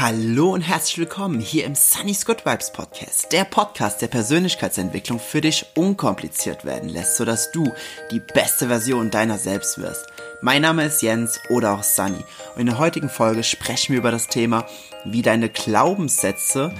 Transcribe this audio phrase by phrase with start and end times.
[0.00, 5.42] Hallo und herzlich willkommen hier im Sunny's Good Vibes Podcast, der Podcast der Persönlichkeitsentwicklung für
[5.42, 7.70] dich unkompliziert werden lässt, sodass du
[8.10, 10.06] die beste Version deiner selbst wirst.
[10.40, 12.24] Mein Name ist Jens oder auch Sunny
[12.54, 14.64] und in der heutigen Folge sprechen wir über das Thema,
[15.04, 16.72] wie deine Glaubenssätze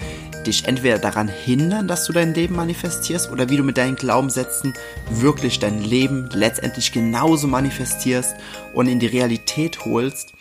[0.46, 4.72] dich entweder daran hindern, dass du dein Leben manifestierst oder wie du mit deinen Glaubenssätzen
[5.10, 8.34] wirklich dein Leben letztendlich genauso manifestierst
[8.72, 10.32] und in die Realität holst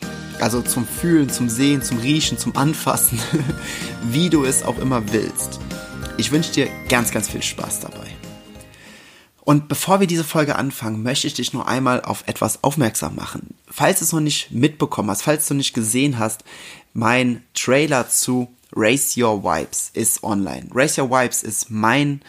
[0.42, 3.20] also zum Fühlen, zum Sehen, zum Riechen, zum Anfassen,
[4.04, 5.60] wie du es auch immer willst.
[6.18, 8.08] Ich wünsche dir ganz, ganz viel Spaß dabei.
[9.42, 13.56] Und bevor wir diese Folge anfangen, möchte ich dich nur einmal auf etwas aufmerksam machen.
[13.68, 16.44] Falls du es noch nicht mitbekommen hast, falls du nicht gesehen hast,
[16.94, 20.68] mein Trailer zu Race Your Vibes ist online.
[20.72, 22.22] Race Your Vibes ist mein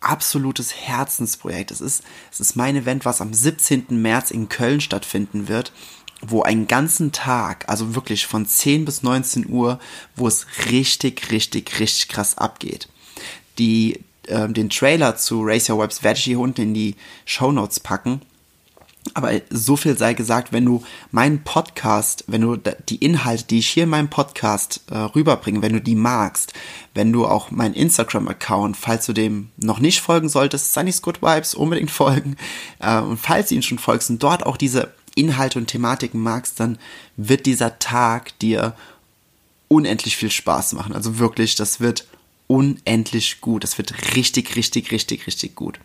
[0.00, 1.72] absolutes Herzensprojekt.
[1.72, 3.86] Es ist, es ist mein Event, was am 17.
[3.90, 5.72] März in Köln stattfinden wird
[6.28, 9.78] wo einen ganzen Tag, also wirklich von 10 bis 19 Uhr,
[10.14, 12.88] wo es richtig, richtig, richtig krass abgeht.
[13.58, 17.52] Die, äh, den Trailer zu Race Your Webs werde ich hier unten in die Show
[17.52, 18.20] Notes packen.
[19.14, 23.68] Aber so viel sei gesagt, wenn du meinen Podcast, wenn du die Inhalte, die ich
[23.68, 26.52] hier in meinem Podcast äh, rüberbringe, wenn du die magst,
[26.94, 31.54] wenn du auch meinen Instagram-Account, falls du dem noch nicht folgen solltest, Sunny's Good Vibes
[31.54, 32.36] unbedingt folgen.
[32.80, 36.60] Äh, und falls du ihn schon folgst und dort auch diese Inhalte und Thematiken magst,
[36.60, 36.78] dann
[37.16, 38.76] wird dieser Tag dir
[39.66, 40.94] unendlich viel Spaß machen.
[40.94, 42.06] Also wirklich, das wird
[42.46, 43.64] unendlich gut.
[43.64, 45.80] Das wird richtig, richtig, richtig, richtig gut.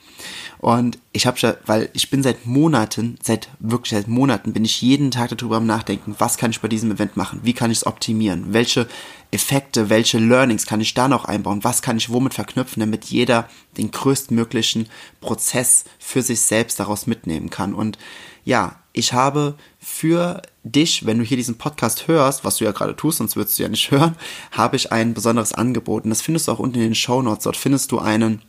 [0.59, 4.82] Und ich habe schon, weil ich bin seit Monaten, seit wirklich seit Monaten bin ich
[4.82, 7.40] jeden Tag darüber am Nachdenken, was kann ich bei diesem Event machen?
[7.44, 8.54] Wie kann ich es optimieren?
[8.54, 8.88] Welche
[9.32, 11.64] Effekte, welche Learnings kann ich da noch einbauen?
[11.64, 14.90] Was kann ich womit verknüpfen, damit jeder den größtmöglichen
[15.22, 17.74] Prozess für sich selbst daraus mitnehmen kann?
[17.74, 17.98] Und
[18.44, 22.96] ja, ich habe für dich, wenn du hier diesen Podcast hörst, was du ja gerade
[22.96, 24.16] tust, sonst würdest du ja nicht hören,
[24.52, 26.04] habe ich ein besonderes Angebot.
[26.04, 27.46] Und das findest du auch unten in den Show Notes.
[27.46, 28.41] Dort findest du einen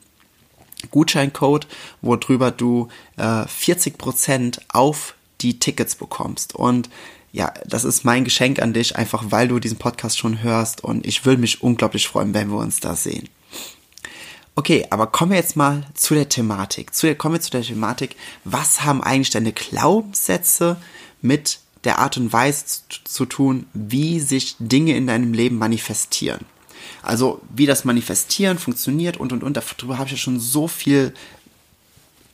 [0.90, 1.68] Gutscheincode,
[2.00, 6.56] worüber du äh, 40% auf die Tickets bekommst.
[6.56, 6.90] Und
[7.32, 10.84] ja, das ist mein Geschenk an dich, einfach weil du diesen Podcast schon hörst.
[10.84, 13.28] Und ich würde mich unglaublich freuen, wenn wir uns da sehen.
[14.54, 16.94] Okay, aber kommen wir jetzt mal zu der Thematik.
[16.94, 20.76] Zu der, kommen wir zu der Thematik, was haben eigentlich deine Glaubenssätze
[21.22, 26.44] mit der Art und Weise zu, zu tun, wie sich Dinge in deinem Leben manifestieren?
[27.02, 29.56] Also wie das Manifestieren funktioniert und und und.
[29.56, 31.14] Darüber habe ich ja schon so viel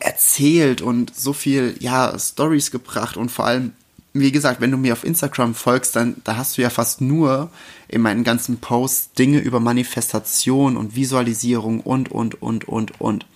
[0.01, 3.73] erzählt und so viel ja Stories gebracht und vor allem
[4.21, 7.51] wie gesagt, wenn du mir auf Instagram folgst, dann da hast du ja fast nur
[7.89, 13.27] in meinen ganzen Posts Dinge über Manifestation und Visualisierung und und und und und.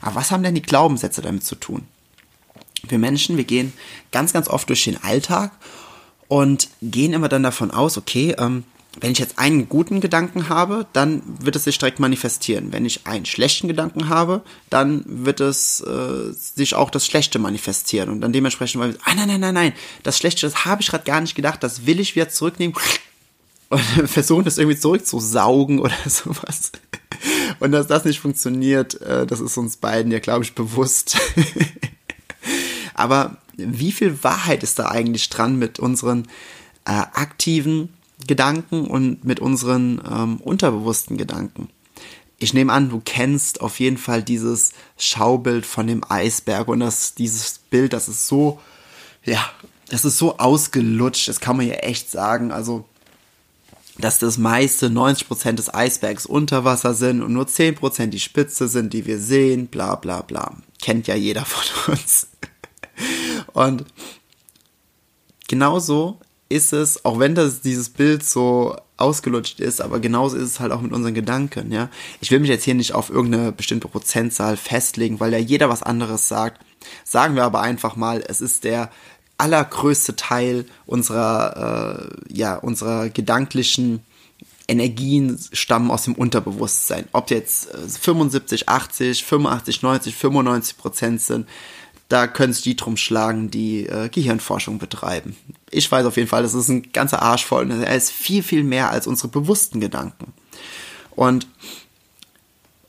[0.00, 1.86] Aber was haben denn die Glaubenssätze damit zu tun?
[2.88, 3.72] Wir Menschen, wir gehen
[4.12, 5.52] ganz ganz oft durch den Alltag
[6.28, 8.64] und gehen immer dann davon aus, okay, ähm,
[8.98, 12.72] wenn ich jetzt einen guten Gedanken habe, dann wird es sich direkt manifestieren.
[12.72, 18.08] Wenn ich einen schlechten Gedanken habe, dann wird es äh, sich auch das Schlechte manifestieren.
[18.08, 21.04] Und dann dementsprechend, weil, ah nein, nein, nein, nein, das Schlechte, das habe ich gerade
[21.04, 22.74] gar nicht gedacht, das will ich wieder zurücknehmen
[23.68, 26.72] und versuchen das irgendwie zurückzusaugen oder sowas.
[27.60, 31.16] Und dass das nicht funktioniert, äh, das ist uns beiden ja, glaube ich, bewusst.
[32.94, 36.26] Aber wie viel Wahrheit ist da eigentlich dran mit unseren
[36.84, 37.90] äh, aktiven
[38.26, 41.68] Gedanken und mit unseren ähm, unterbewussten Gedanken.
[42.38, 47.14] Ich nehme an, du kennst auf jeden Fall dieses Schaubild von dem Eisberg und das,
[47.14, 48.58] dieses Bild, das ist so,
[49.24, 49.44] ja,
[49.90, 52.50] das ist so ausgelutscht, das kann man ja echt sagen.
[52.52, 52.86] Also,
[53.98, 58.94] dass das meiste 90% des Eisbergs unter Wasser sind und nur 10% die Spitze sind,
[58.94, 60.56] die wir sehen, bla bla bla.
[60.80, 62.28] Kennt ja jeder von uns.
[63.52, 63.84] Und
[65.48, 66.20] genauso
[66.50, 70.72] ist es, auch wenn das dieses Bild so ausgelutscht ist, aber genauso ist es halt
[70.72, 71.88] auch mit unseren Gedanken, ja.
[72.20, 75.82] Ich will mich jetzt hier nicht auf irgendeine bestimmte Prozentzahl festlegen, weil ja jeder was
[75.82, 76.60] anderes sagt.
[77.04, 78.90] Sagen wir aber einfach mal, es ist der
[79.38, 84.04] allergrößte Teil unserer, äh, ja, unserer gedanklichen
[84.68, 87.06] Energien stammen aus dem Unterbewusstsein.
[87.12, 91.48] Ob jetzt 75, 80, 85, 90, 95 Prozent sind,
[92.10, 95.36] da können es die drum schlagen, die äh, Gehirnforschung betreiben.
[95.70, 97.70] Ich weiß auf jeden Fall, das ist ein ganzer Arsch voll.
[97.70, 100.32] Er ist viel, viel mehr als unsere bewussten Gedanken.
[101.12, 101.46] Und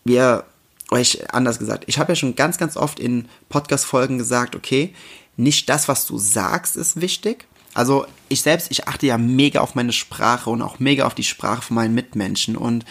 [0.03, 0.45] wir,
[0.89, 4.93] euch anders gesagt, ich habe ja schon ganz, ganz oft in Podcast-Folgen gesagt, okay,
[5.37, 7.45] nicht das, was du sagst, ist wichtig.
[7.75, 11.23] Also ich selbst, ich achte ja mega auf meine Sprache und auch mega auf die
[11.23, 12.85] Sprache von meinen Mitmenschen und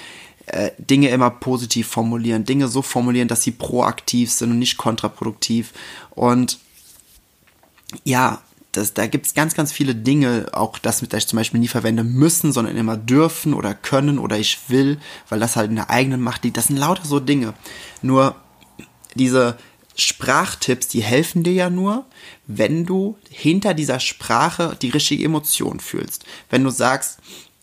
[0.51, 5.73] äh, Dinge immer positiv formulieren, Dinge so formulieren, dass sie proaktiv sind und nicht kontraproduktiv.
[6.11, 6.59] Und
[8.05, 8.43] ja,
[8.73, 11.69] das, da gibt's ganz, ganz viele Dinge, auch das mit, das ich zum Beispiel nie
[11.69, 15.91] verwende müssen, sondern immer dürfen oder können oder ich will, weil das halt in der
[15.91, 16.57] eigenen Macht liegt.
[16.57, 17.55] Das sind lauter so Dinge.
[18.03, 18.37] Nur
[19.15, 19.57] diese
[19.97, 22.07] Sprachtipps, die helfen dir ja nur,
[22.47, 26.25] wenn du hinter dieser Sprache die richtige Emotion fühlst.
[26.49, 27.19] Wenn du sagst,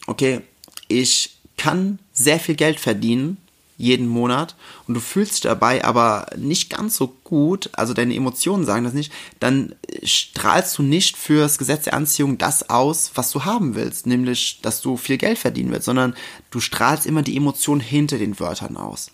[0.07, 0.41] okay,
[0.89, 3.37] ich kann sehr viel Geld verdienen,
[3.77, 4.55] jeden Monat
[4.87, 9.13] und du fühlst dabei aber nicht ganz so gut, also deine Emotionen sagen das nicht,
[9.39, 14.59] dann strahlst du nicht fürs Gesetz der Anziehung das aus, was du haben willst, nämlich,
[14.63, 16.15] dass du viel Geld verdienen willst, sondern
[16.49, 19.11] du strahlst immer die Emotionen hinter den Wörtern aus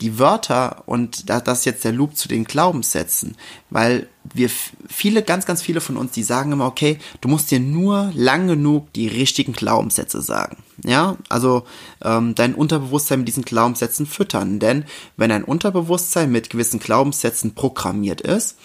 [0.00, 3.36] die Wörter und das ist jetzt der Loop zu den Glaubenssätzen,
[3.70, 4.50] weil wir
[4.88, 8.48] viele, ganz, ganz viele von uns, die sagen immer, okay, du musst dir nur lang
[8.48, 10.56] genug die richtigen Glaubenssätze sagen.
[10.82, 11.64] Ja, also
[12.02, 14.58] ähm, dein Unterbewusstsein mit diesen Glaubenssätzen füttern.
[14.58, 14.84] Denn
[15.16, 18.58] wenn ein Unterbewusstsein mit gewissen Glaubenssätzen programmiert ist,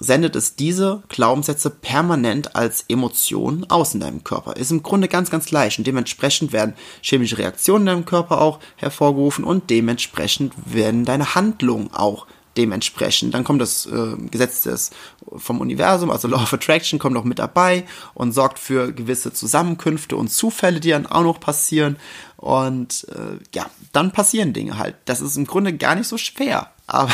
[0.00, 4.56] sendet es diese Glaubenssätze permanent als Emotionen aus in deinem Körper.
[4.56, 8.58] Ist im Grunde ganz, ganz leicht und dementsprechend werden chemische Reaktionen in deinem Körper auch
[8.76, 12.26] hervorgerufen und dementsprechend werden deine Handlungen auch
[12.60, 13.34] dementsprechend.
[13.34, 14.90] Dann kommt das äh, Gesetz des,
[15.36, 17.84] vom Universum, also Law of Attraction, kommt noch mit dabei
[18.14, 21.96] und sorgt für gewisse Zusammenkünfte und Zufälle, die dann auch noch passieren.
[22.36, 24.96] Und äh, ja, dann passieren Dinge halt.
[25.04, 26.70] Das ist im Grunde gar nicht so schwer.
[26.86, 27.12] Aber,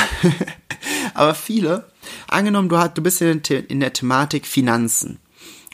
[1.15, 1.85] aber viele
[2.29, 5.19] Angenommen, du, hast, du bist in, in der Thematik Finanzen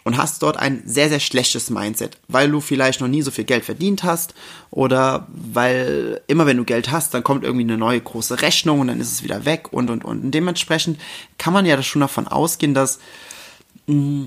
[0.04, 3.44] und hast dort ein sehr, sehr schlechtes Mindset, weil du vielleicht noch nie so viel
[3.44, 4.34] Geld verdient hast
[4.70, 8.88] oder weil immer wenn du Geld hast, dann kommt irgendwie eine neue große Rechnung und
[8.88, 10.24] dann ist es wieder weg und und und.
[10.24, 10.98] Und dementsprechend
[11.38, 12.98] kann man ja schon davon ausgehen, dass
[13.86, 14.26] mm,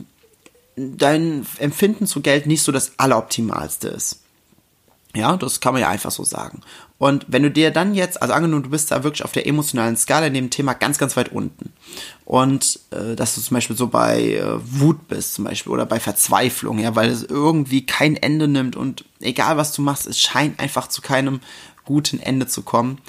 [0.76, 4.25] dein Empfinden zu Geld nicht so das Alleroptimalste ist.
[5.16, 6.62] Ja, das kann man ja einfach so sagen.
[6.98, 9.96] Und wenn du dir dann jetzt, also angenommen, du bist da wirklich auf der emotionalen
[9.96, 11.72] Skala in dem Thema ganz, ganz weit unten.
[12.26, 16.00] Und äh, dass du zum Beispiel so bei äh, Wut bist, zum Beispiel, oder bei
[16.00, 20.60] Verzweiflung, ja, weil es irgendwie kein Ende nimmt und egal was du machst, es scheint
[20.60, 21.40] einfach zu keinem
[21.86, 23.00] guten Ende zu kommen.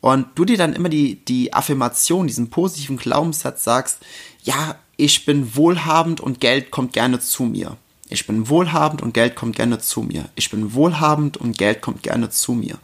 [0.00, 3.98] Und du dir dann immer die, die Affirmation, diesen positiven Glaubenssatz sagst,
[4.42, 7.76] ja, ich bin wohlhabend und Geld kommt gerne zu mir.
[8.08, 10.28] Ich bin wohlhabend und Geld kommt gerne zu mir.
[10.36, 12.78] Ich bin wohlhabend und Geld kommt gerne zu mir.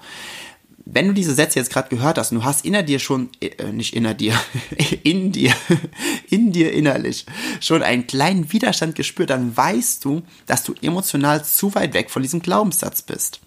[0.84, 3.70] Wenn du diese Sätze jetzt gerade gehört hast und du hast inner dir schon, äh,
[3.72, 4.34] nicht inner dir,
[5.04, 5.54] in dir,
[6.28, 7.24] in dir innerlich
[7.60, 12.22] schon einen kleinen Widerstand gespürt, dann weißt du, dass du emotional zu weit weg von
[12.22, 13.40] diesem Glaubenssatz bist.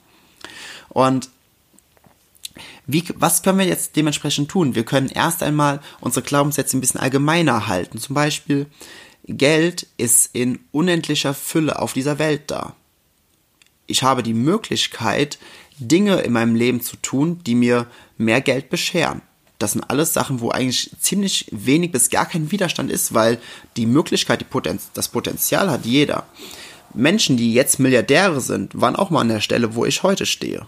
[0.88, 1.30] Und
[2.88, 4.75] wie, was können wir jetzt dementsprechend tun?
[4.75, 7.98] Wir können erst einmal unsere Glaubenssätze ein bisschen allgemeiner halten.
[8.00, 8.68] Zum Beispiel,
[9.27, 12.75] Geld ist in unendlicher Fülle auf dieser Welt da.
[13.88, 15.39] Ich habe die Möglichkeit,
[15.77, 17.88] Dinge in meinem Leben zu tun, die mir
[18.18, 19.22] mehr Geld bescheren.
[19.60, 23.39] Das sind alles Sachen, wo eigentlich ziemlich wenig bis gar kein Widerstand ist, weil
[23.77, 26.25] die Möglichkeit, die Potenz das Potenzial hat jeder.
[26.94, 30.68] Menschen, die jetzt Milliardäre sind, waren auch mal an der Stelle, wo ich heute stehe.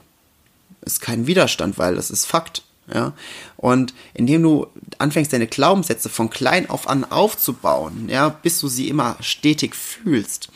[0.82, 2.64] Ist kein Widerstand, weil das ist Fakt.
[2.92, 3.14] Ja?
[3.58, 4.68] Und indem du
[4.98, 10.50] anfängst, deine Glaubenssätze von klein auf an aufzubauen, ja, bis du sie immer stetig fühlst,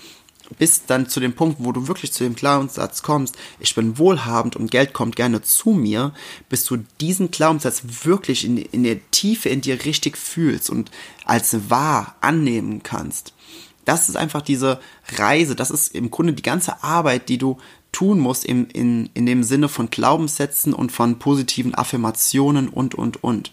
[0.57, 4.55] bis dann zu dem Punkt, wo du wirklich zu dem Glaubenssatz kommst, ich bin wohlhabend
[4.55, 6.13] und Geld kommt gerne zu mir,
[6.49, 10.91] bis du diesen Glaubenssatz wirklich in, in der Tiefe in dir richtig fühlst und
[11.25, 13.33] als wahr annehmen kannst.
[13.85, 14.79] Das ist einfach diese
[15.15, 17.57] Reise, das ist im Grunde die ganze Arbeit, die du
[17.91, 23.23] tun muss im, in, in dem Sinne von Glaubenssätzen und von positiven Affirmationen und, und,
[23.23, 23.51] und.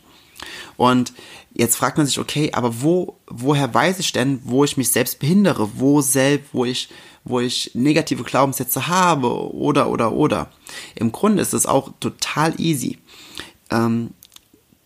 [0.76, 1.12] Und
[1.52, 5.18] jetzt fragt man sich, okay, aber wo, woher weiß ich denn, wo ich mich selbst
[5.18, 6.88] behindere, wo selbst, wo ich,
[7.24, 10.50] wo ich negative Glaubenssätze habe oder, oder, oder.
[10.94, 12.98] Im Grunde ist es auch total easy.
[13.70, 14.10] Ähm,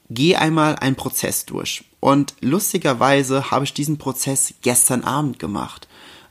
[0.09, 1.85] geh einmal einen Prozess durch.
[2.01, 5.89] Und lustigerweise habe ich diesen Prozess gestern Abend gemacht.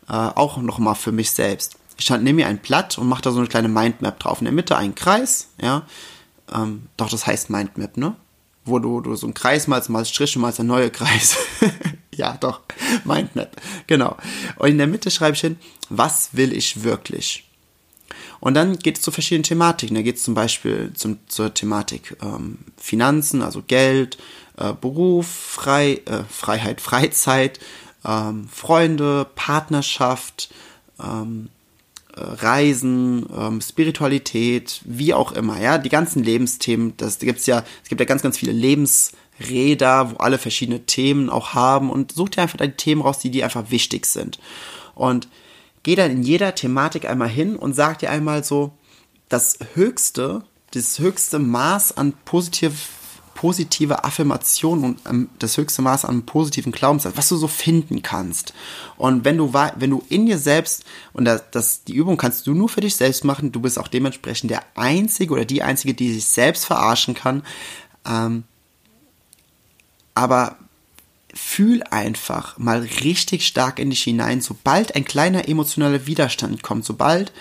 [0.10, 1.78] Äh, auch nochmal für mich selbst.
[2.02, 4.42] Ich nehme mir ein Blatt und mache da so eine kleine Mindmap drauf.
[4.42, 5.86] In der Mitte ein Kreis, ja.
[6.52, 8.16] Ähm, doch, das heißt Mindmap, ne?
[8.66, 11.38] Wo du, du so einen Kreis malst, malst Striche, malst ein neuer Kreis.
[12.16, 12.62] ja, doch.
[13.06, 13.56] Mindmap.
[13.86, 14.18] Genau.
[14.56, 17.48] Und in der Mitte schreibe ich hin, was will ich wirklich?
[18.40, 19.96] Und dann geht es zu verschiedenen Thematiken.
[19.96, 24.18] Da geht es zum Beispiel zum, zur Thematik ähm, Finanzen, also Geld,
[24.58, 27.60] äh, Beruf, Frei, äh, Freiheit, Freizeit,
[28.04, 30.52] ähm, Freunde, Partnerschaft,
[31.00, 31.61] ähm, äh,
[32.16, 38.02] Reisen, ähm, Spiritualität, wie auch immer, ja, die ganzen Lebensthemen, das gibt's ja, es gibt
[38.02, 42.58] ja ganz, ganz viele Lebensräder, wo alle verschiedene Themen auch haben und such dir einfach
[42.58, 44.40] die Themen raus, die dir einfach wichtig sind.
[44.94, 45.28] Und
[45.84, 48.74] geh dann in jeder Thematik einmal hin und sag dir einmal so,
[49.30, 52.90] das höchste, das höchste Maß an positiv,
[53.42, 58.54] positive Affirmation und ähm, das höchste Maß an positiven Glaubenssatz, was du so finden kannst.
[58.98, 62.54] Und wenn du, wenn du in dir selbst, und das, das, die Übung kannst du
[62.54, 66.14] nur für dich selbst machen, du bist auch dementsprechend der Einzige oder die Einzige, die
[66.14, 67.42] sich selbst verarschen kann.
[68.08, 68.44] Ähm,
[70.14, 70.58] aber
[71.34, 77.32] fühl einfach mal richtig stark in dich hinein, sobald ein kleiner emotionaler Widerstand kommt, sobald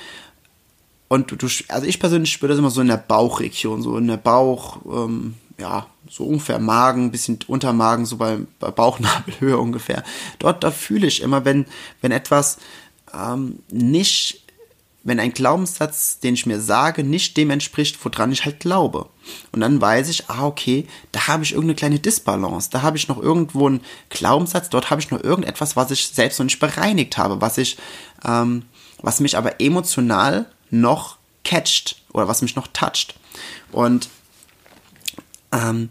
[1.08, 4.16] und du, also ich persönlich spüre das immer so in der Bauchregion, so in der
[4.16, 10.02] Bauch, ähm, ja, so ungefähr Magen, bisschen Untermagen, so bei, bei Bauchnabelhöhe ungefähr.
[10.38, 11.66] Dort, da fühle ich immer, wenn,
[12.00, 12.58] wenn etwas
[13.14, 14.42] ähm, nicht,
[15.02, 19.08] wenn ein Glaubenssatz, den ich mir sage, nicht dem entspricht, woran ich halt glaube.
[19.52, 23.08] Und dann weiß ich, ah, okay, da habe ich irgendeine kleine Disbalance, da habe ich
[23.08, 27.18] noch irgendwo einen Glaubenssatz, dort habe ich noch irgendetwas, was ich selbst noch nicht bereinigt
[27.18, 27.76] habe, was ich,
[28.24, 28.64] ähm,
[29.02, 33.14] was mich aber emotional noch catcht oder was mich noch toucht.
[33.72, 34.08] Und
[35.52, 35.90] ähm,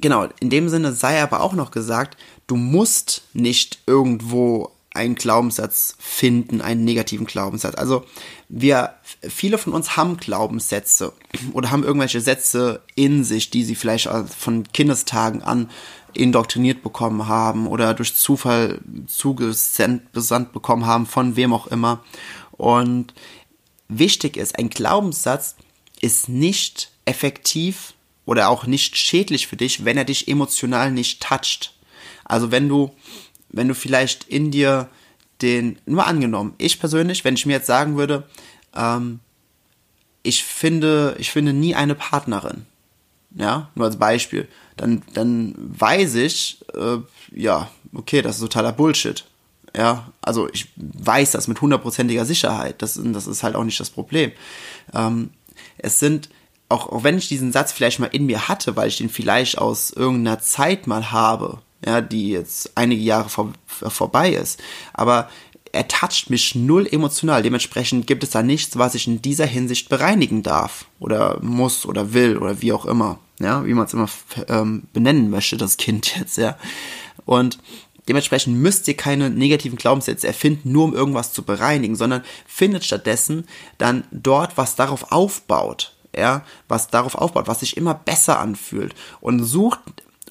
[0.00, 5.94] genau, in dem Sinne sei aber auch noch gesagt, du musst nicht irgendwo einen Glaubenssatz
[5.98, 7.76] finden, einen negativen Glaubenssatz.
[7.76, 8.04] Also
[8.48, 11.12] wir, viele von uns haben Glaubenssätze
[11.52, 15.70] oder haben irgendwelche Sätze in sich, die sie vielleicht von Kindestagen an
[16.12, 20.12] indoktriniert bekommen haben oder durch Zufall zugesandt
[20.52, 22.02] bekommen haben, von wem auch immer.
[22.50, 23.14] Und
[23.88, 25.54] wichtig ist, ein Glaubenssatz
[26.00, 27.94] ist nicht effektiv
[28.30, 31.74] oder auch nicht schädlich für dich, wenn er dich emotional nicht toucht.
[32.24, 32.94] Also wenn du,
[33.48, 34.88] wenn du vielleicht in dir
[35.42, 38.28] den, nur angenommen, ich persönlich, wenn ich mir jetzt sagen würde,
[38.76, 39.18] ähm,
[40.22, 42.66] ich finde, ich finde nie eine Partnerin,
[43.34, 44.46] ja, nur als Beispiel,
[44.76, 46.98] dann, dann weiß ich, äh,
[47.34, 49.24] ja, okay, das ist totaler Bullshit.
[49.76, 52.80] Ja, also ich weiß das mit hundertprozentiger Sicherheit.
[52.80, 54.30] Das, das ist halt auch nicht das Problem.
[54.94, 55.30] Ähm,
[55.78, 56.28] es sind,
[56.70, 59.58] auch, auch wenn ich diesen Satz vielleicht mal in mir hatte, weil ich den vielleicht
[59.58, 64.60] aus irgendeiner Zeit mal habe, ja, die jetzt einige Jahre vor, vorbei ist,
[64.92, 65.28] aber
[65.72, 67.42] er toucht mich null emotional.
[67.42, 72.12] Dementsprechend gibt es da nichts, was ich in dieser Hinsicht bereinigen darf oder muss oder
[72.12, 73.18] will oder wie auch immer.
[73.38, 74.08] Ja, wie man es immer
[74.48, 76.56] ähm, benennen möchte, das Kind jetzt, ja.
[77.24, 77.58] Und
[78.08, 83.46] Dementsprechend müsst ihr keine negativen Glaubenssätze erfinden, nur um irgendwas zu bereinigen, sondern findet stattdessen
[83.78, 88.94] dann dort, was darauf aufbaut, ja, was darauf aufbaut, was sich immer besser anfühlt.
[89.20, 89.80] Und sucht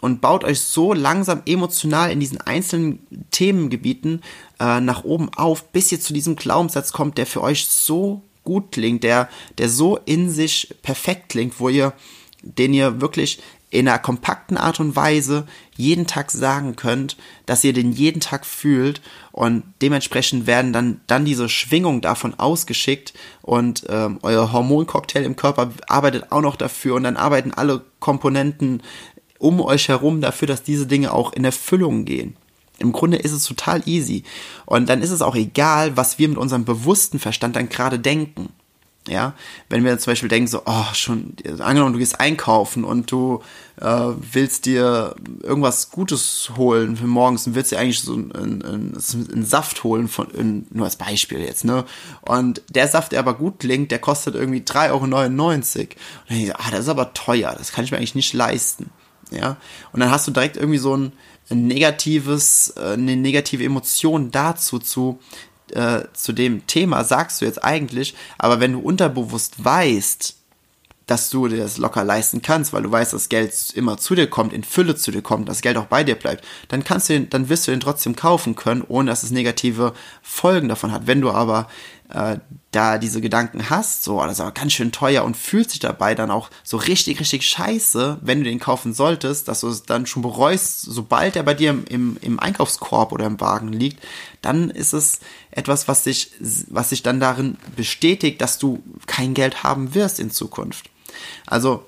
[0.01, 4.21] und baut euch so langsam emotional in diesen einzelnen Themengebieten
[4.59, 8.71] äh, nach oben auf, bis ihr zu diesem Glaubenssatz kommt, der für euch so gut
[8.71, 11.93] klingt, der, der so in sich perfekt klingt, wo ihr,
[12.41, 13.41] den ihr wirklich
[13.72, 18.46] in einer kompakten Art und Weise jeden Tag sagen könnt, dass ihr den jeden Tag
[18.46, 25.36] fühlt und dementsprechend werden dann, dann diese Schwingungen davon ausgeschickt und ähm, euer Hormoncocktail im
[25.36, 28.81] Körper arbeitet auch noch dafür und dann arbeiten alle Komponenten
[29.38, 32.36] um euch herum dafür, dass diese Dinge auch in Erfüllung gehen.
[32.79, 34.24] Im Grunde ist es total easy.
[34.65, 38.50] Und dann ist es auch egal, was wir mit unserem bewussten Verstand dann gerade denken.
[39.07, 39.33] Ja,
[39.69, 43.41] wenn wir zum Beispiel denken, so, oh, schon, angenommen, du gehst einkaufen und du
[43.77, 48.97] äh, willst dir irgendwas Gutes holen für morgens und willst dir eigentlich so einen, einen,
[48.97, 51.85] einen Saft holen, von, in, nur als Beispiel jetzt, ne?
[52.21, 55.03] Und der Saft, der aber gut klingt, der kostet irgendwie 3,99 Euro.
[55.03, 55.11] Und
[56.29, 58.91] dann ich, ah, das ist aber teuer, das kann ich mir eigentlich nicht leisten.
[59.31, 59.57] Ja,
[59.91, 61.13] und dann hast du direkt irgendwie so ein,
[61.49, 65.19] ein negatives, äh, eine negative Emotion dazu zu,
[65.75, 70.35] äh, zu dem Thema sagst du jetzt eigentlich, aber wenn du unterbewusst weißt,
[71.09, 74.29] dass du dir das locker leisten kannst, weil du weißt, dass Geld immer zu dir
[74.29, 77.13] kommt, in Fülle zu dir kommt, dass Geld auch bei dir bleibt, dann kannst du
[77.13, 81.07] den, dann wirst du den trotzdem kaufen können, ohne dass es negative Folgen davon hat.
[81.07, 81.67] Wenn du aber
[82.09, 82.38] äh,
[82.71, 86.13] da diese Gedanken hast, so, das ist aber ganz schön teuer und fühlst dich dabei
[86.13, 90.05] dann auch so richtig, richtig scheiße, wenn du den kaufen solltest, dass du es dann
[90.05, 94.03] schon bereust, sobald er bei dir im, im, im Einkaufskorb oder im Wagen liegt,
[94.43, 95.19] dann ist es
[95.59, 96.31] etwas, was sich,
[96.69, 100.89] was sich dann darin bestätigt, dass du kein Geld haben wirst in Zukunft.
[101.45, 101.85] Also,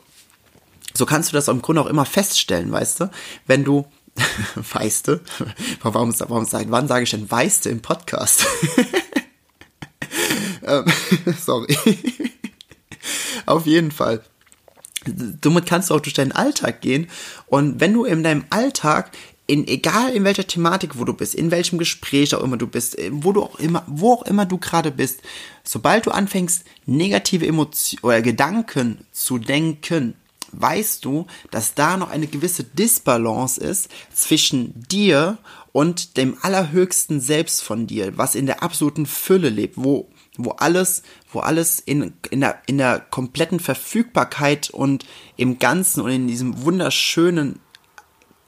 [0.94, 3.12] so kannst du das im Grunde auch immer feststellen, weißt du?
[3.48, 3.86] Wenn du,
[4.56, 5.22] weißt du,
[5.82, 8.46] warum, warum, wann sage ich denn weißt du im Podcast?
[10.64, 10.86] Ähm,
[11.40, 11.76] sorry.
[13.46, 14.22] Auf jeden Fall.
[15.44, 17.08] Somit kannst du auch durch deinen Alltag gehen.
[17.48, 19.12] Und wenn du in deinem Alltag
[19.48, 22.98] in, egal in welcher Thematik, wo du bist, in welchem Gespräch auch immer du bist,
[22.98, 25.22] äh, wo du auch immer, wo auch immer du gerade bist,
[25.64, 30.16] sobald du anfängst, negative Emotionen oder Gedanken zu denken,
[30.54, 35.38] weißt du, dass da noch eine gewisse Disbalance ist zwischen dir
[35.72, 41.04] und dem allerhöchsten Selbst von dir, was in der absoluten Fülle lebt, wo wo alles,
[41.32, 45.06] wo alles in, in, der, in der kompletten Verfügbarkeit und
[45.36, 47.60] im Ganzen und in diesem wunderschönen,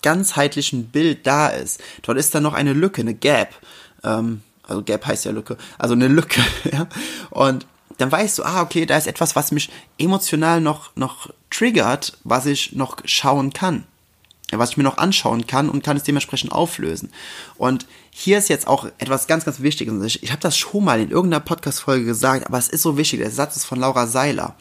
[0.04, 1.82] ganzheitlichen Bild da ist.
[2.04, 3.56] Dort ist dann noch eine Lücke, eine Gap.
[4.04, 6.42] Ähm, also Gap heißt ja Lücke, also eine Lücke,
[6.72, 6.88] ja.
[7.32, 7.66] Und
[7.98, 12.46] dann weißt du, ah, okay, da ist etwas, was mich emotional noch, noch triggert, was
[12.46, 13.86] ich noch schauen kann
[14.60, 17.12] was ich mir noch anschauen kann und kann es dementsprechend auflösen.
[17.58, 20.04] Und hier ist jetzt auch etwas ganz, ganz Wichtiges.
[20.04, 23.20] Ich, ich habe das schon mal in irgendeiner Podcast-Folge gesagt, aber es ist so wichtig.
[23.20, 24.56] Der Satz ist von Laura Seiler.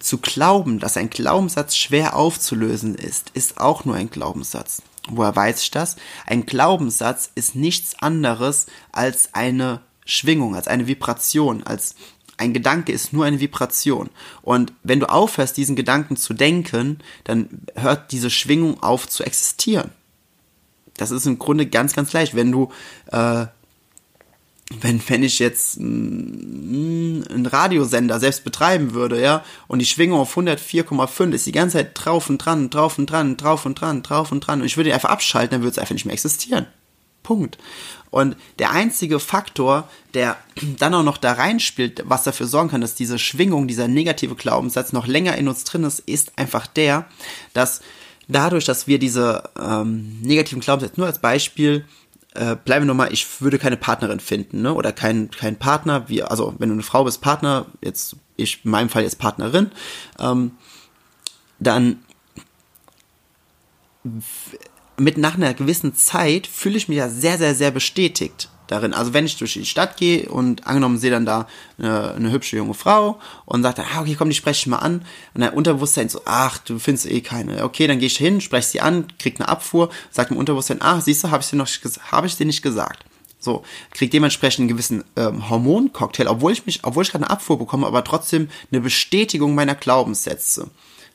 [0.00, 4.82] Zu glauben, dass ein Glaubenssatz schwer aufzulösen ist, ist auch nur ein Glaubenssatz.
[5.08, 5.96] Woher weiß ich das?
[6.26, 11.94] Ein Glaubenssatz ist nichts anderes als eine Schwingung, als eine Vibration, als
[12.36, 14.10] ein Gedanke ist nur eine Vibration.
[14.42, 19.90] Und wenn du aufhörst, diesen Gedanken zu denken, dann hört diese Schwingung auf zu existieren.
[20.96, 22.34] Das ist im Grunde ganz, ganz leicht.
[22.34, 22.70] Wenn du,
[23.10, 23.46] äh,
[24.80, 31.32] wenn, wenn ich jetzt einen Radiosender selbst betreiben würde, ja, und die Schwingung auf 104,5
[31.32, 34.40] ist die ganze Zeit drauf und dran, drauf und dran, drauf und dran, drauf und
[34.40, 36.66] dran, und ich würde ihn einfach abschalten, dann würde es einfach nicht mehr existieren.
[37.22, 37.58] Punkt.
[38.10, 40.36] Und der einzige Faktor, der
[40.78, 44.92] dann auch noch da reinspielt, was dafür sorgen kann, dass diese Schwingung, dieser negative Glaubenssatz
[44.92, 47.06] noch länger in uns drin ist, ist einfach der,
[47.54, 47.80] dass
[48.28, 51.84] dadurch, dass wir diese ähm, negativen Glaubenssätze, nur als Beispiel,
[52.34, 54.74] äh, bleiben wir nochmal, ich würde keine Partnerin finden, ne?
[54.74, 58.70] Oder kein, kein Partner, wie, also wenn du eine Frau bist, Partner, jetzt, ich in
[58.70, 59.70] meinem Fall jetzt Partnerin,
[60.18, 60.52] ähm,
[61.58, 61.98] dann
[64.96, 68.94] mit nach einer gewissen Zeit fühle ich mich ja sehr, sehr, sehr bestätigt darin.
[68.94, 71.46] Also wenn ich durch die Stadt gehe und angenommen sehe dann da
[71.78, 74.78] eine, eine hübsche junge Frau und sagt dann, ah, okay, komm, die spreche ich mal
[74.78, 75.04] an.
[75.34, 77.64] Und dein Unterbewusstsein so, ach, du findest eh keine.
[77.64, 81.00] Okay, dann gehe ich hin, spreche sie an, krieg eine Abfuhr, sagt im Unterbewusstsein, ach,
[81.00, 81.68] siehst du, habe ich dir noch,
[82.10, 83.04] habe ich dir nicht gesagt.
[83.38, 87.58] So, krieg dementsprechend einen gewissen ähm, Hormoncocktail, obwohl ich mich, obwohl ich gerade eine Abfuhr
[87.58, 90.70] bekomme, aber trotzdem eine Bestätigung meiner Glaubenssätze.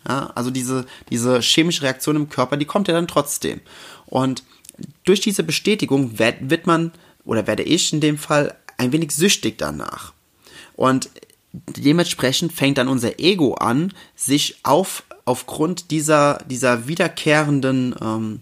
[0.08, 3.60] Ja, also diese, diese chemische Reaktion im Körper, die kommt ja dann trotzdem.
[4.06, 4.44] Und
[5.04, 6.92] durch diese Bestätigung wird, wird man,
[7.26, 10.14] oder werde ich in dem Fall, ein wenig süchtig danach.
[10.76, 11.10] Und
[11.52, 18.40] dementsprechend fängt dann unser Ego an, sich auf, aufgrund dieser, dieser wiederkehrenden ähm,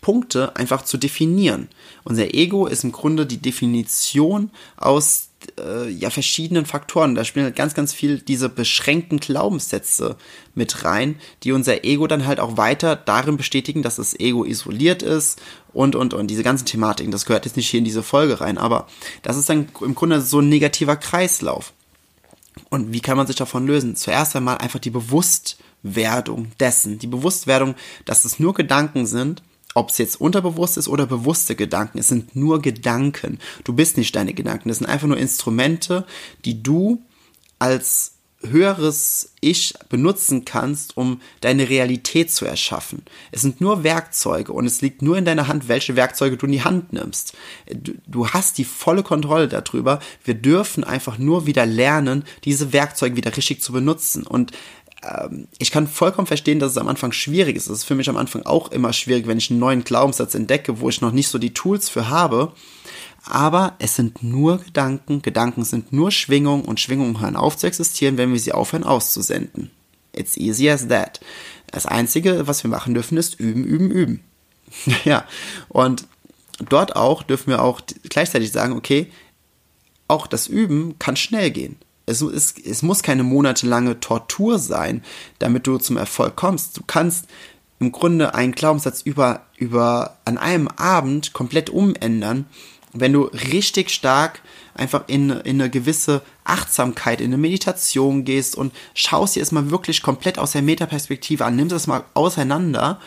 [0.00, 1.68] Punkte einfach zu definieren.
[2.04, 7.14] Unser Ego ist im Grunde die Definition aus äh, ja verschiedenen Faktoren.
[7.14, 10.16] Da spielen halt ganz, ganz viel diese beschränkten Glaubenssätze
[10.54, 15.02] mit rein, die unser Ego dann halt auch weiter darin bestätigen, dass das Ego isoliert
[15.02, 15.40] ist
[15.72, 16.28] und, und, und.
[16.28, 18.86] Diese ganzen Thematiken, das gehört jetzt nicht hier in diese Folge rein, aber
[19.22, 21.72] das ist dann im Grunde so ein negativer Kreislauf.
[22.68, 23.96] Und wie kann man sich davon lösen?
[23.96, 27.74] Zuerst einmal einfach die Bewusstwerdung dessen, die Bewusstwerdung,
[28.04, 29.42] dass es nur Gedanken sind
[29.74, 33.38] ob es jetzt unterbewusst ist oder bewusste Gedanken, es sind nur Gedanken.
[33.64, 34.68] Du bist nicht deine Gedanken.
[34.68, 36.06] Das sind einfach nur Instrumente,
[36.44, 37.02] die du
[37.58, 38.12] als
[38.44, 43.02] höheres Ich benutzen kannst, um deine Realität zu erschaffen.
[43.30, 46.52] Es sind nur Werkzeuge und es liegt nur in deiner Hand, welche Werkzeuge du in
[46.52, 47.34] die Hand nimmst.
[48.06, 50.00] Du, hast die volle Kontrolle darüber.
[50.24, 54.26] Wir dürfen einfach nur wieder lernen, diese Werkzeuge wieder richtig zu benutzen.
[54.26, 54.52] Und
[55.02, 57.68] ähm, ich kann vollkommen verstehen, dass es am Anfang schwierig ist.
[57.68, 60.80] Es ist für mich am Anfang auch immer schwierig, wenn ich einen neuen Glaubenssatz entdecke,
[60.80, 62.52] wo ich noch nicht so die Tools für habe.
[63.24, 68.16] Aber es sind nur Gedanken, Gedanken sind nur Schwingungen und Schwingungen hören auf zu existieren,
[68.16, 69.70] wenn wir sie aufhören auszusenden.
[70.14, 71.20] It's easy as that.
[71.70, 74.20] Das Einzige, was wir machen dürfen, ist üben, üben, üben.
[75.04, 75.24] ja,
[75.68, 76.06] und
[76.68, 79.10] dort auch dürfen wir auch gleichzeitig sagen, okay,
[80.08, 85.02] auch das Üben kann schnell gehen es, es, es muss keine monatelange Tortur sein,
[85.38, 86.76] damit du zum Erfolg kommst.
[86.76, 87.26] Du kannst
[87.78, 92.46] im Grunde einen Glaubenssatz über, über an einem Abend komplett umändern,
[92.92, 94.42] wenn du richtig stark
[94.74, 99.70] einfach in, in eine gewisse Achtsamkeit, in eine Meditation gehst und schaust dir es mal
[99.70, 103.00] wirklich komplett aus der Metaperspektive an, nimmst es mal auseinander,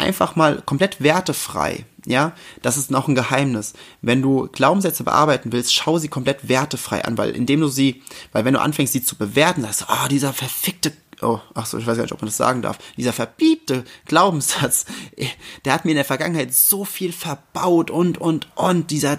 [0.00, 1.84] einfach mal komplett wertefrei.
[2.06, 2.32] Ja,
[2.62, 3.74] das ist noch ein Geheimnis.
[4.00, 8.44] Wenn du Glaubenssätze bearbeiten willst, schau sie komplett wertefrei an, weil indem du sie, weil
[8.46, 11.86] wenn du anfängst, sie zu bewerten, sagst du, oh, dieser verfickte oh, ach so, ich
[11.86, 14.86] weiß gar nicht, ob man das sagen darf, dieser verbiebte Glaubenssatz,
[15.64, 19.18] der hat mir in der Vergangenheit so viel verbaut und, und, und, dieser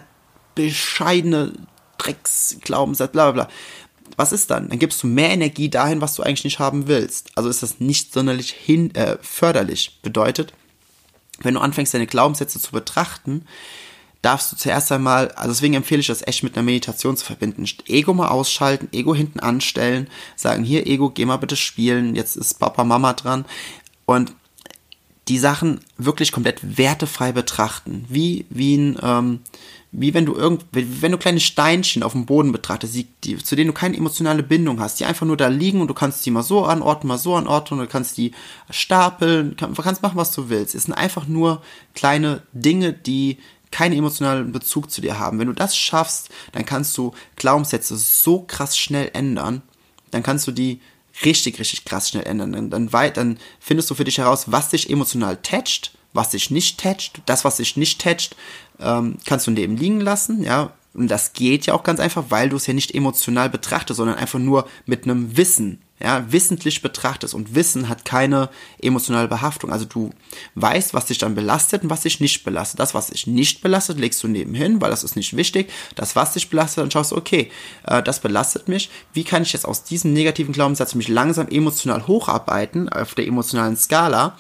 [0.56, 1.54] bescheidene
[1.98, 3.54] Drecksglaubenssatz, bla, bla, bla.
[4.18, 4.70] Was ist dann?
[4.70, 7.32] Dann gibst du mehr Energie dahin, was du eigentlich nicht haben willst.
[7.36, 10.00] Also ist das nicht sonderlich hin, äh, förderlich.
[10.02, 10.54] Bedeutet,
[11.44, 13.46] wenn du anfängst, deine Glaubenssätze zu betrachten,
[14.22, 17.66] darfst du zuerst einmal, also deswegen empfehle ich das echt mit einer Meditation zu verbinden.
[17.88, 22.60] Ego mal ausschalten, Ego hinten anstellen, sagen, hier Ego, geh mal bitte spielen, jetzt ist
[22.60, 23.46] Papa, Mama dran.
[24.06, 24.34] Und
[25.28, 28.06] die Sachen wirklich komplett wertefrei betrachten.
[28.10, 29.40] Wie, wie ein, ähm,
[29.94, 33.56] wie wenn du irgend, wenn du kleine Steinchen auf dem Boden betrachtest, die, die, zu
[33.56, 36.32] denen du keine emotionale Bindung hast, die einfach nur da liegen und du kannst die
[36.32, 38.32] mal so anordnen, mal so anordnen, du kannst die
[38.70, 40.76] stapeln, kann, kannst machen, was du willst.
[40.76, 41.62] Es sind einfach nur
[41.94, 43.38] kleine Dinge, die
[43.72, 45.40] keinen emotionalen Bezug zu dir haben.
[45.40, 49.62] Wenn du das schaffst, dann kannst du Glaubenssätze so krass schnell ändern,
[50.12, 50.80] dann kannst du die
[51.26, 52.54] richtig, richtig krass schnell ändern.
[52.54, 56.52] Dann, dann, weit, dann findest du für dich heraus, was dich emotional tätscht, was dich
[56.52, 57.22] nicht tätscht.
[57.26, 58.36] Das, was dich nicht tätscht,
[58.82, 60.72] ähm, kannst du neben liegen lassen, ja.
[60.94, 64.18] Und das geht ja auch ganz einfach, weil du es ja nicht emotional betrachtest, sondern
[64.18, 67.34] einfach nur mit einem Wissen ja, wissentlich betrachtest.
[67.34, 68.50] Und Wissen hat keine
[68.82, 69.72] emotionale Behaftung.
[69.72, 70.12] Also du
[70.56, 72.80] weißt, was dich dann belastet und was dich nicht belastet.
[72.80, 75.72] Das, was dich nicht belastet, legst du nebenhin, weil das ist nicht wichtig.
[75.96, 77.52] Das, was dich belastet, dann schaust du, okay,
[77.86, 78.90] äh, das belastet mich.
[79.14, 83.78] Wie kann ich jetzt aus diesem negativen Glaubenssatz mich langsam emotional hocharbeiten auf der emotionalen
[83.78, 84.38] Skala?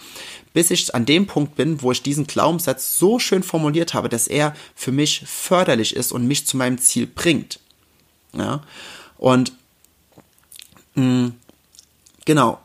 [0.53, 4.27] Bis ich an dem Punkt bin, wo ich diesen Glaubenssatz so schön formuliert habe, dass
[4.27, 7.59] er für mich förderlich ist und mich zu meinem Ziel bringt.
[8.33, 8.63] Ja?
[9.17, 9.53] Und
[10.95, 11.33] mh, mm,
[12.25, 12.59] Genau.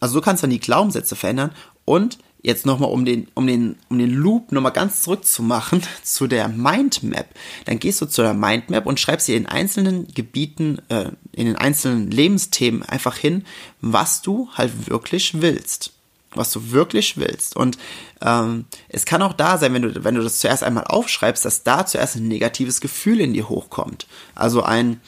[0.00, 1.52] Also du kannst dann die Glaubenssätze verändern
[1.84, 6.48] und jetzt nochmal, um den, um den, um den Loop nochmal ganz zurückzumachen zu der
[6.48, 7.28] Mindmap.
[7.64, 11.56] Dann gehst du zu der Mindmap und schreibst dir in einzelnen Gebieten, äh, in den
[11.56, 13.44] einzelnen Lebensthemen einfach hin,
[13.80, 15.92] was du halt wirklich willst.
[16.34, 17.56] Was du wirklich willst.
[17.56, 17.78] Und
[18.20, 21.62] ähm, es kann auch da sein, wenn du, wenn du das zuerst einmal aufschreibst, dass
[21.62, 24.06] da zuerst ein negatives Gefühl in dir hochkommt.
[24.34, 25.00] Also ein,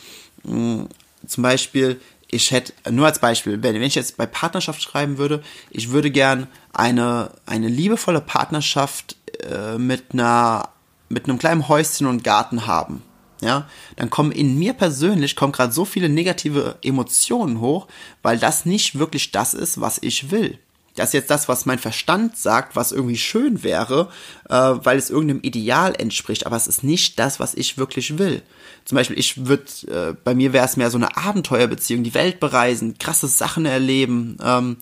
[0.45, 0.87] mh,
[1.27, 5.43] zum Beispiel, ich hätte, nur als Beispiel, wenn, wenn ich jetzt bei Partnerschaft schreiben würde,
[5.71, 10.69] ich würde gern eine, eine liebevolle Partnerschaft äh, mit einer,
[11.09, 13.03] mit einem kleinen Häuschen und Garten haben.
[13.43, 17.87] Ja, dann kommen in mir persönlich kommen gerade so viele negative Emotionen hoch,
[18.23, 20.59] weil das nicht wirklich das ist, was ich will.
[21.01, 24.11] Das ist jetzt das, was mein Verstand sagt, was irgendwie schön wäre,
[24.49, 28.43] äh, weil es irgendeinem Ideal entspricht, aber es ist nicht das, was ich wirklich will.
[28.85, 32.39] Zum Beispiel, ich würde, äh, bei mir wäre es mehr so eine Abenteuerbeziehung, die Welt
[32.39, 34.77] bereisen, krasse Sachen erleben, ähm,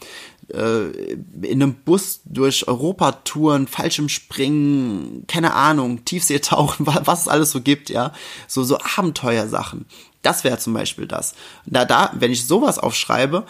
[0.53, 0.89] äh,
[1.43, 3.69] in einem Bus durch Europa touren,
[4.09, 8.13] Springen, keine Ahnung, Tiefsee tauchen, was es alles so gibt, ja,
[8.47, 9.87] so so Abenteuersachen.
[10.23, 11.35] Das wäre zum Beispiel das.
[11.65, 13.47] Da, da, wenn ich sowas aufschreibe,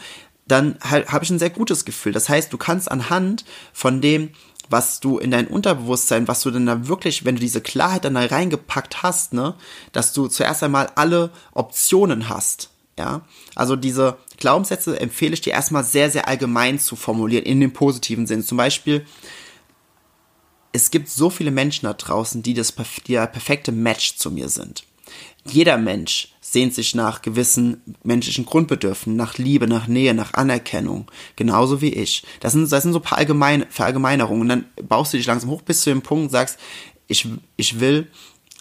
[0.49, 2.13] dann halt, habe ich ein sehr gutes Gefühl.
[2.13, 4.31] Das heißt, du kannst anhand von dem,
[4.71, 8.15] was du in dein Unterbewusstsein, was du denn da wirklich, wenn du diese Klarheit dann
[8.15, 9.55] da reingepackt hast, ne,
[9.93, 12.71] dass du zuerst einmal alle Optionen hast.
[12.99, 13.23] Ja,
[13.55, 18.27] also diese Glaubenssätze empfehle ich dir erstmal sehr, sehr allgemein zu formulieren, in dem positiven
[18.27, 18.43] Sinn.
[18.43, 19.07] Zum Beispiel,
[20.73, 22.75] es gibt so viele Menschen da draußen, die das
[23.07, 24.83] die der perfekte Match zu mir sind.
[25.51, 31.81] Jeder Mensch sehnt sich nach gewissen menschlichen Grundbedürfen, nach Liebe, nach Nähe, nach Anerkennung, genauso
[31.81, 32.25] wie ich.
[32.41, 35.51] Das sind, das sind so ein paar Allgemein, Verallgemeinerungen und dann baust du dich langsam
[35.51, 36.59] hoch bis zu dem Punkt und sagst,
[37.07, 38.09] ich, ich will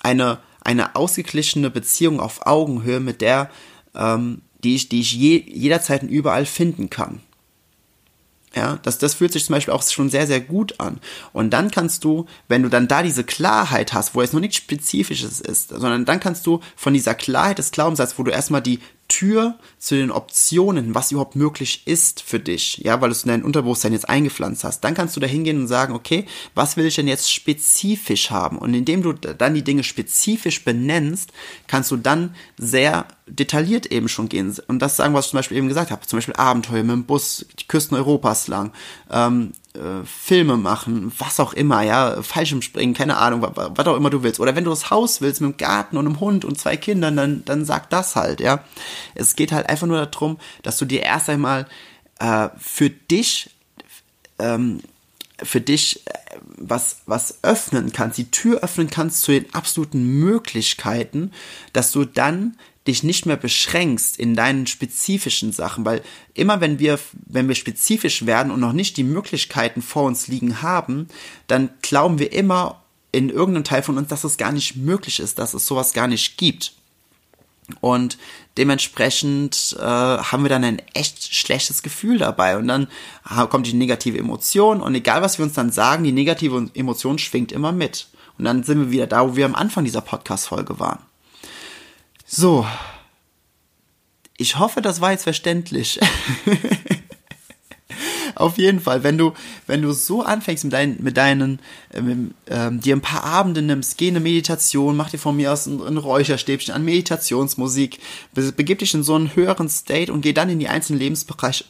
[0.01, 3.49] eine, eine ausgeglichene Beziehung auf Augenhöhe mit der,
[3.95, 7.21] ähm, die ich, die ich je, jederzeit und überall finden kann.
[8.57, 10.99] Ja, das, das fühlt sich zum Beispiel auch schon sehr, sehr gut an.
[11.31, 14.57] Und dann kannst du, wenn du dann da diese Klarheit hast, wo es noch nichts
[14.57, 18.79] Spezifisches ist, sondern dann kannst du von dieser Klarheit des Glaubenssatzes, wo du erstmal die
[19.09, 23.29] Tür zu den Optionen, was überhaupt möglich ist für dich, ja, weil du es in
[23.29, 26.87] dein Unterbewusstsein jetzt eingepflanzt hast, dann kannst du da hingehen und sagen, okay, was will
[26.87, 28.57] ich denn jetzt spezifisch haben?
[28.57, 31.31] Und indem du dann die Dinge spezifisch benennst,
[31.67, 34.55] kannst du dann sehr detailliert eben schon gehen.
[34.67, 37.05] Und das sagen, was ich zum Beispiel eben gesagt habe, zum Beispiel Abenteuer mit dem
[37.05, 38.71] Bus, die Küsten Europas lang,
[39.11, 44.23] ähm, äh, Filme machen, was auch immer, ja, Fallschirmspringen, keine Ahnung, was, auch immer du
[44.23, 44.39] willst.
[44.39, 47.17] Oder wenn du das Haus willst mit einem Garten und einem Hund und zwei Kindern,
[47.17, 48.63] dann, dann sag das halt, ja.
[49.15, 51.67] Es geht halt einfach nur darum, dass du dir erst einmal
[52.19, 53.49] äh, für dich
[54.39, 54.81] ähm,
[55.43, 61.31] für dich äh, was, was öffnen kannst, die Tür öffnen kannst zu den absoluten Möglichkeiten,
[61.73, 62.57] dass du dann
[62.87, 66.01] dich nicht mehr beschränkst in deinen spezifischen Sachen, weil
[66.33, 70.61] immer wenn wir, wenn wir spezifisch werden und noch nicht die Möglichkeiten vor uns liegen
[70.61, 71.07] haben,
[71.47, 75.39] dann glauben wir immer in irgendeinem Teil von uns, dass es gar nicht möglich ist,
[75.39, 76.73] dass es sowas gar nicht gibt.
[77.81, 78.17] Und
[78.57, 82.57] dementsprechend äh, haben wir dann ein echt schlechtes Gefühl dabei.
[82.57, 82.87] Und dann
[83.49, 84.81] kommt die negative Emotion.
[84.81, 88.07] Und egal, was wir uns dann sagen, die negative Emotion schwingt immer mit.
[88.37, 90.99] Und dann sind wir wieder da, wo wir am Anfang dieser Podcast-Folge waren.
[92.27, 92.67] So.
[94.37, 95.99] Ich hoffe, das war jetzt verständlich.
[98.35, 99.33] Auf jeden Fall, wenn du,
[99.65, 101.59] wenn du so anfängst mit deinen, mit deinen,
[101.91, 105.65] ähm, ähm, dir ein paar Abende nimmst, geh eine Meditation, mach dir von mir aus
[105.65, 107.99] ein, ein Räucherstäbchen an Meditationsmusik,
[108.33, 111.65] begib dich in so einen höheren State und geh dann in die einzelnen Lebensbereiche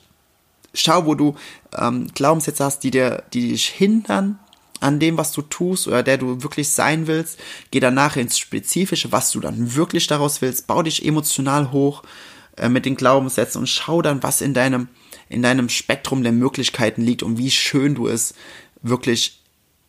[0.73, 1.35] schau, wo du
[1.77, 4.39] ähm, Glaubenssätze hast, die, dir, die dich hindern
[4.81, 7.39] an dem, was du tust oder der du wirklich sein willst.
[7.71, 10.67] Geh danach ins Spezifische, was du dann wirklich daraus willst.
[10.67, 12.03] Bau dich emotional hoch
[12.57, 14.87] äh, mit den Glaubenssätzen und schau dann, was in deinem,
[15.29, 18.33] in deinem Spektrum der Möglichkeiten liegt und wie schön du es
[18.81, 19.41] wirklich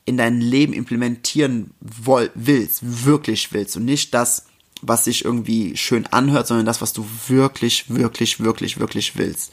[0.05, 4.46] in dein Leben implementieren woll, willst, wirklich willst und nicht das,
[4.81, 9.53] was sich irgendwie schön anhört, sondern das, was du wirklich, wirklich, wirklich, wirklich willst.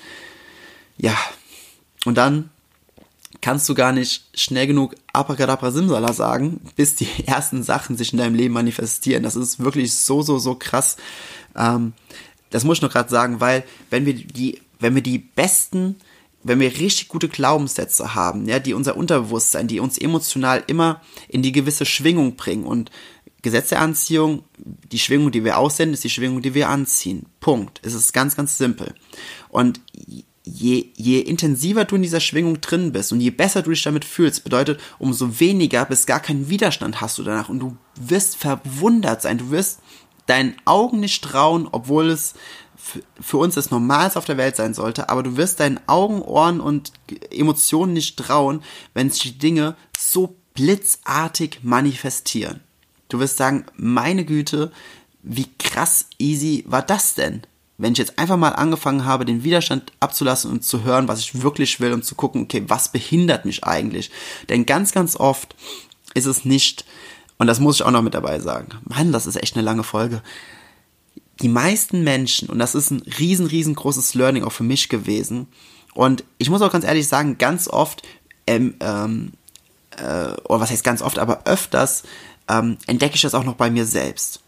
[0.98, 1.18] Ja.
[2.06, 2.52] Und dann
[3.46, 8.18] kannst du gar nicht schnell genug Abracadabra Simsala sagen, bis die ersten Sachen sich in
[8.18, 9.22] deinem Leben manifestieren.
[9.22, 10.98] Das ist wirklich so, so, so krass.
[11.56, 11.94] Ähm,
[12.50, 15.98] das muss ich noch gerade sagen, weil wenn wir die, wenn wir die besten,
[16.42, 21.44] wenn wir richtig gute Glaubenssätze haben, ja, die unser Unterbewusstsein, die uns emotional immer in
[21.44, 22.90] die gewisse Schwingung bringen und
[23.44, 27.28] Gesetz der Anziehung, die Schwingung, die wir aussenden, ist die Schwingung, die wir anziehen.
[27.42, 27.80] Punkt.
[27.84, 28.96] Es ist ganz, ganz simpel.
[29.50, 29.82] Und
[30.46, 34.06] je, je intensiver du in dieser Schwingung drin bist und je besser du dich damit
[34.06, 39.22] fühlst, bedeutet, umso weniger bis gar keinen Widerstand hast du danach und du wirst verwundert
[39.22, 39.80] sein, du wirst
[40.28, 42.34] deinen Augen nicht trauen, obwohl es
[43.20, 46.60] für uns das Normalste auf der Welt sein sollte, aber du wirst deinen Augen, Ohren
[46.60, 46.92] und
[47.32, 48.62] Emotionen nicht trauen,
[48.94, 52.62] wenn sich die Dinge so blitzartig manifestieren.
[53.10, 54.72] Du wirst sagen, meine Güte,
[55.24, 57.42] wie krass easy war das denn?
[57.78, 61.42] Wenn ich jetzt einfach mal angefangen habe, den Widerstand abzulassen und zu hören, was ich
[61.42, 64.12] wirklich will und zu gucken, okay, was behindert mich eigentlich?
[64.50, 65.56] Denn ganz, ganz oft
[66.14, 66.86] ist es nicht,
[67.38, 69.84] und das muss ich auch noch mit dabei sagen, Mann, das ist echt eine lange
[69.84, 70.22] Folge.
[71.42, 75.48] Die meisten Menschen, und das ist ein riesen, riesengroßes Learning auch für mich gewesen,
[75.94, 78.04] und ich muss auch ganz ehrlich sagen, ganz oft,
[78.48, 79.32] ähm, ähm,
[79.98, 82.04] äh, oder was heißt ganz oft, aber öfters
[82.50, 84.42] ähm, entdecke ich das auch noch bei mir selbst,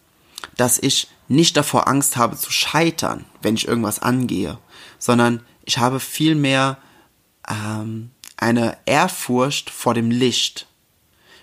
[0.56, 4.58] dass ich nicht davor Angst habe zu scheitern, wenn ich irgendwas angehe,
[5.00, 6.78] sondern ich habe vielmehr
[7.50, 10.68] ähm, eine Ehrfurcht vor dem Licht.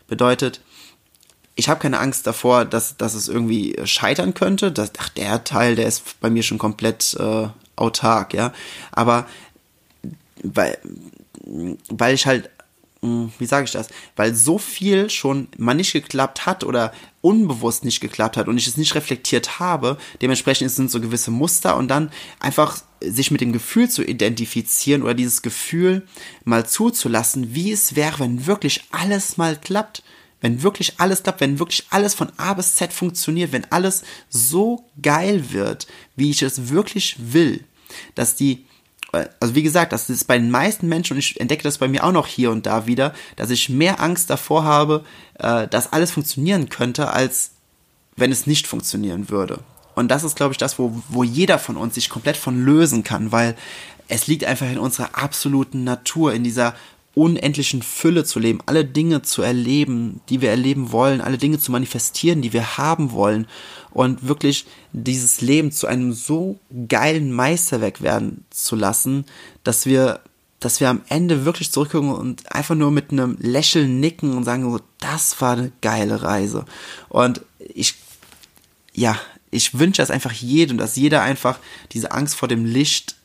[0.06, 0.60] Bedeutet,
[1.54, 4.72] ich habe keine Angst davor, dass, dass es irgendwie scheitern könnte.
[4.72, 8.52] Dass, ach, der Teil, der ist bei mir schon komplett äh, autark, ja.
[8.90, 9.26] Aber
[10.42, 10.78] weil,
[11.88, 12.50] weil ich halt
[13.04, 13.88] hm, wie sage ich das?
[14.16, 16.90] Weil so viel schon mal nicht geklappt hat oder
[17.24, 19.96] unbewusst nicht geklappt hat und ich es nicht reflektiert habe.
[20.20, 25.14] Dementsprechend sind so gewisse Muster und dann einfach sich mit dem Gefühl zu identifizieren oder
[25.14, 26.06] dieses Gefühl
[26.44, 30.02] mal zuzulassen, wie es wäre, wenn wirklich alles mal klappt.
[30.42, 34.84] Wenn wirklich alles klappt, wenn wirklich alles von A bis Z funktioniert, wenn alles so
[35.00, 37.64] geil wird, wie ich es wirklich will,
[38.14, 38.66] dass die
[39.40, 42.04] also wie gesagt, das ist bei den meisten Menschen, und ich entdecke das bei mir
[42.04, 45.04] auch noch hier und da wieder, dass ich mehr Angst davor habe,
[45.38, 47.52] äh, dass alles funktionieren könnte, als
[48.16, 49.60] wenn es nicht funktionieren würde.
[49.94, 53.04] Und das ist, glaube ich, das, wo, wo jeder von uns sich komplett von lösen
[53.04, 53.56] kann, weil
[54.08, 56.74] es liegt einfach in unserer absoluten Natur, in dieser
[57.14, 61.70] unendlichen Fülle zu leben, alle Dinge zu erleben, die wir erleben wollen, alle Dinge zu
[61.70, 63.46] manifestieren, die wir haben wollen
[63.90, 69.24] und wirklich dieses Leben zu einem so geilen Meisterwerk werden zu lassen,
[69.62, 70.20] dass wir
[70.64, 74.62] dass wir am Ende wirklich zurückgucken und einfach nur mit einem Lächeln nicken und sagen
[74.62, 76.64] so, das war eine geile Reise.
[77.10, 77.96] Und ich,
[78.94, 79.18] ja,
[79.50, 81.58] ich wünsche das einfach jedem, dass jeder einfach
[81.92, 83.16] diese Angst vor dem Licht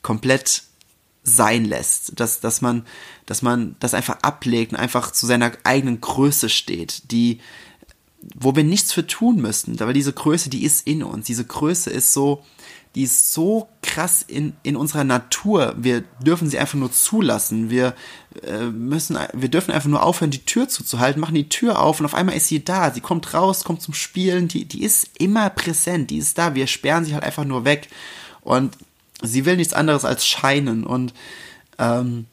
[0.00, 0.62] komplett
[1.26, 2.86] sein lässt, dass, dass man,
[3.26, 7.40] dass man das einfach ablegt und einfach zu seiner eigenen Größe steht, die,
[8.34, 11.90] wo wir nichts für tun müssen, aber diese Größe, die ist in uns, diese Größe
[11.90, 12.44] ist so,
[12.94, 15.74] die ist so krass in, in unserer Natur.
[15.76, 17.68] Wir dürfen sie einfach nur zulassen.
[17.68, 17.94] Wir
[18.42, 22.06] äh, müssen, wir dürfen einfach nur aufhören, die Tür zuzuhalten, machen die Tür auf und
[22.06, 22.90] auf einmal ist sie da.
[22.90, 26.54] Sie kommt raus, kommt zum Spielen, die, die ist immer präsent, die ist da.
[26.54, 27.90] Wir sperren sie halt einfach nur weg.
[28.40, 28.78] Und
[29.22, 31.14] sie will nichts anderes als scheinen und
[31.78, 32.26] ähm,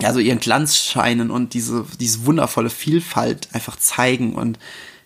[0.00, 4.34] ja, so ihren Glanz scheinen und diese, diese wundervolle Vielfalt einfach zeigen.
[4.34, 4.58] Und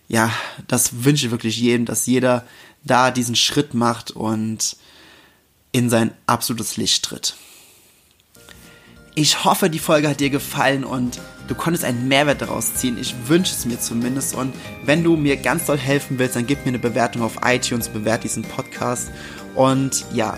[0.07, 0.31] ja,
[0.67, 2.45] das wünsche ich wirklich jedem, dass jeder
[2.83, 4.75] da diesen Schritt macht und
[5.71, 7.35] in sein absolutes Licht tritt.
[9.15, 12.97] Ich hoffe, die Folge hat dir gefallen und du konntest einen Mehrwert daraus ziehen.
[12.99, 14.35] Ich wünsche es mir zumindest.
[14.35, 14.53] Und
[14.85, 18.23] wenn du mir ganz doll helfen willst, dann gib mir eine Bewertung auf iTunes, bewert
[18.23, 19.11] diesen Podcast.
[19.55, 20.37] Und ja,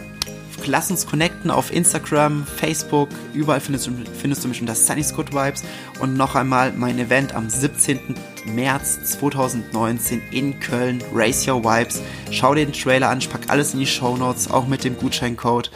[0.65, 5.33] lass uns connecten auf Instagram, Facebook, überall findest du, findest du mich unter Sunny Good
[5.33, 5.63] Vibes
[5.99, 7.99] und noch einmal mein Event am 17.
[8.45, 12.01] März 2019 in Köln, Race Your Vibes.
[12.31, 14.97] Schau dir den Trailer an, ich pack alles in die Show Notes, auch mit dem
[14.97, 15.71] Gutscheincode.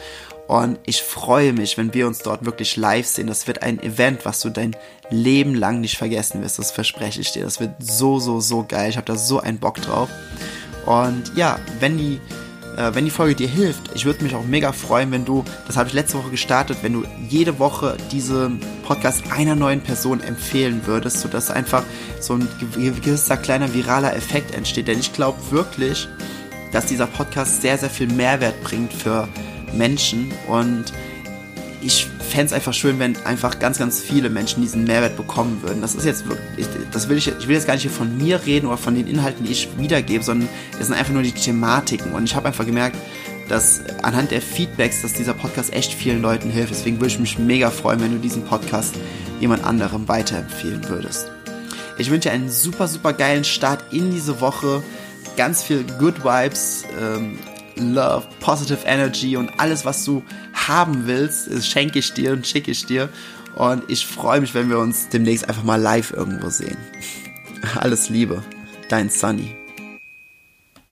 [0.46, 3.28] Und ich freue mich, wenn wir uns dort wirklich live sehen.
[3.28, 4.74] Das wird ein Event, was du dein
[5.08, 6.58] Leben lang nicht vergessen wirst.
[6.58, 7.44] Das verspreche ich dir.
[7.44, 8.90] Das wird so, so, so geil.
[8.90, 10.08] Ich habe da so einen Bock drauf.
[10.86, 12.20] Und ja, wenn die
[12.80, 15.76] äh, wenn die Folge dir hilft, ich würde mich auch mega freuen, wenn du, das
[15.76, 18.50] habe ich letzte Woche gestartet, wenn du jede Woche diese
[18.84, 21.82] Podcast einer neuen Person empfehlen würdest, sodass einfach
[22.20, 24.88] so ein gewisser kleiner viraler Effekt entsteht.
[24.88, 26.08] Denn ich glaube wirklich,
[26.72, 29.28] dass dieser Podcast sehr, sehr viel Mehrwert bringt für
[29.74, 30.86] Menschen und
[31.82, 35.80] ich fände es einfach schön, wenn einfach ganz, ganz viele Menschen diesen Mehrwert bekommen würden.
[35.80, 38.44] Das ist jetzt wirklich, das will ich, ich will jetzt gar nicht hier von mir
[38.44, 42.12] reden oder von den Inhalten, die ich wiedergebe, sondern es sind einfach nur die Thematiken.
[42.12, 42.96] Und ich habe einfach gemerkt,
[43.48, 46.70] dass anhand der Feedbacks, dass dieser Podcast echt vielen Leuten hilft.
[46.70, 48.94] Deswegen würde ich mich mega freuen, wenn du diesen Podcast
[49.40, 51.30] jemand anderem weiterempfehlen würdest.
[51.98, 54.82] Ich wünsche dir einen super, super geilen Start in diese Woche.
[55.36, 57.38] Ganz viel Good Vibes, ähm,
[57.80, 62.86] Love, Positive Energy und alles, was du haben willst, schenke ich dir und schicke ich
[62.86, 63.08] dir.
[63.54, 66.76] Und ich freue mich, wenn wir uns demnächst einfach mal live irgendwo sehen.
[67.76, 68.42] Alles Liebe,
[68.88, 69.59] dein Sunny.